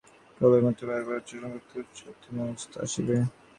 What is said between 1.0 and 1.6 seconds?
বার উচ্চারণে